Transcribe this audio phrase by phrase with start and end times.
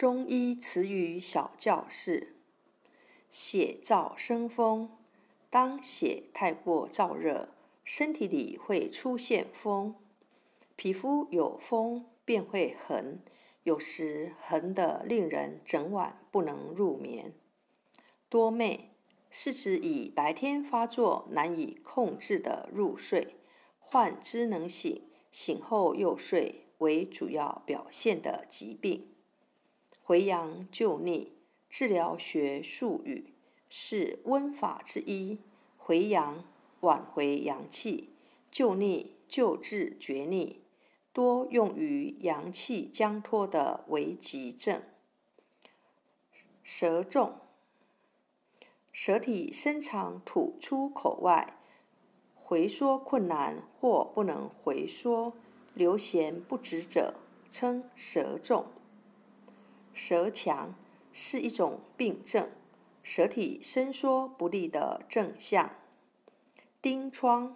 [0.00, 2.32] 中医词语小教室：
[3.28, 4.96] 血燥生风，
[5.50, 7.50] 当血太过燥热，
[7.84, 9.94] 身体里会出现风，
[10.74, 13.18] 皮肤有风便会痕，
[13.64, 17.34] 有时痕得令人整晚不能入眠。
[18.30, 18.80] 多寐。
[19.28, 23.34] 是指以白天发作难以控制的入睡，
[23.78, 29.06] 患之能醒，醒后又睡为主要表现的疾病。
[30.10, 31.34] 回阳救逆，
[31.68, 33.32] 治疗学术语，
[33.68, 35.38] 是温法之一。
[35.78, 36.42] 回阳，
[36.80, 38.08] 挽回阳气；
[38.50, 40.62] 救逆，救治绝逆，
[41.12, 44.82] 多用于阳气将脱的危急症。
[46.64, 47.34] 舌重，
[48.90, 51.56] 舌体伸长吐出口外，
[52.34, 55.34] 回缩困难或不能回缩，
[55.72, 57.14] 流涎不止者，
[57.48, 58.66] 称舌重。
[60.02, 60.74] 舌强
[61.12, 62.48] 是一种病症，
[63.02, 65.72] 舌体伸缩不利的症象。
[66.80, 67.54] 疔疮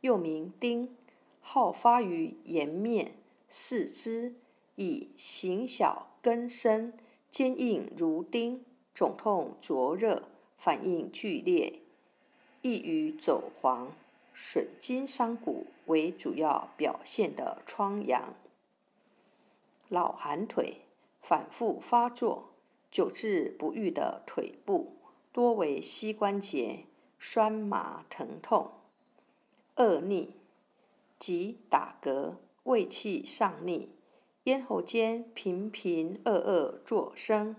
[0.00, 0.90] 又名疔，
[1.40, 3.16] 好发于颜面、
[3.48, 4.36] 四肢，
[4.76, 6.96] 以形小根深，
[7.32, 11.80] 坚硬如钉，肿痛灼热，反应剧烈，
[12.60, 13.90] 易于走黄、
[14.32, 18.32] 损筋伤骨为主要表现的疮疡。
[19.88, 20.82] 老寒腿。
[21.22, 22.50] 反复发作、
[22.90, 24.96] 久治不愈的腿部，
[25.32, 26.86] 多为膝关节
[27.18, 28.72] 酸麻疼痛。
[29.76, 30.34] 恶逆
[31.18, 32.34] 即打嗝、
[32.64, 33.88] 胃气上逆、
[34.44, 37.56] 咽喉间频频恶恶作声。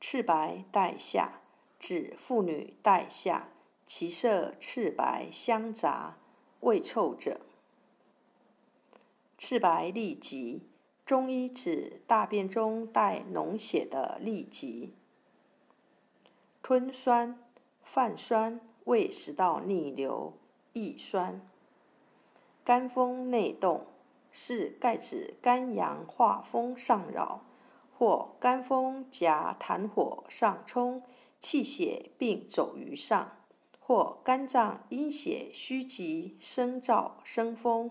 [0.00, 1.40] 赤白带下
[1.78, 3.50] 指妇女带下，
[3.86, 6.16] 其色赤白相杂，
[6.60, 7.40] 味臭者。
[9.36, 10.62] 赤白痢疾。
[11.06, 14.94] 中医指大便中带脓血的痢疾，
[16.62, 17.38] 吞酸、
[17.82, 20.32] 泛酸、胃食道逆流、
[20.72, 21.46] 易酸。
[22.64, 23.84] 肝风内动
[24.32, 27.42] 是盖指肝阳化风上扰，
[27.98, 31.02] 或肝风夹痰火上冲，
[31.38, 33.36] 气血并走于上，
[33.78, 37.90] 或肝脏阴血虚极生燥生风。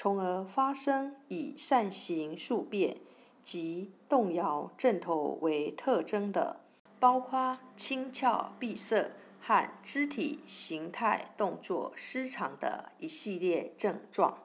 [0.00, 2.98] 从而发生以善行宿便
[3.42, 6.60] 及动摇正头为特征的，
[7.00, 9.10] 包括轻巧闭塞
[9.40, 14.38] 和肢体形态动作失常的一系列症状。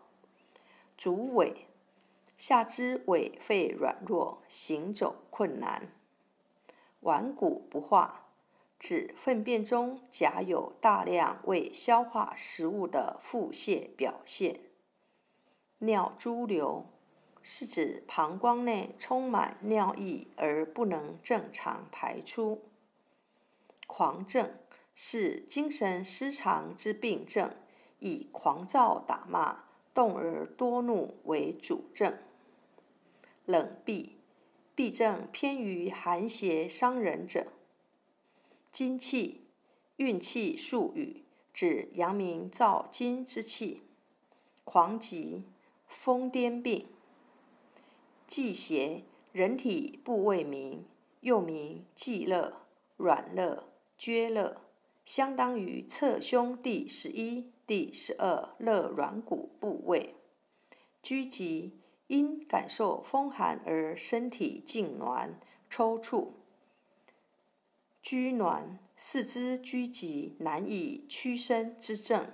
[0.98, 1.54] 足痿，
[2.36, 5.88] 下肢痿肺软弱，行走困难。
[7.02, 8.26] 顽固不化，
[8.80, 14.60] 指粪便中夹有大量未消化食物的腹泻表现。
[15.86, 16.86] 尿潴留
[17.42, 22.62] 是指膀胱内充满尿液而不能正常排出。
[23.86, 24.56] 狂症
[24.96, 27.52] 是精神失常之病症，
[28.00, 32.18] 以狂躁打骂、动而多怒为主症。
[33.46, 34.12] 冷痹，
[34.74, 37.48] 痹症偏于寒邪伤人者。
[38.72, 39.42] 精气，
[39.98, 43.84] 运气术语，指阳明造精之气。
[44.64, 45.44] 狂疾。
[45.94, 46.88] 疯癫病，
[48.28, 50.84] 季邪，人体部位名，
[51.22, 52.52] 又名季肋、
[52.98, 53.64] 软肋、
[53.98, 54.58] 厥肋，
[55.06, 60.16] 相当于侧胸第十一、第十二肋软骨部位。
[61.02, 65.36] 拘急，因感受风寒而身体痉挛、
[65.70, 66.32] 抽搐。
[68.02, 72.32] 拘挛，四肢拘急难以屈伸之症。